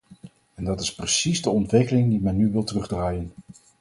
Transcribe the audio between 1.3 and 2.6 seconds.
de ontwikkeling die men nu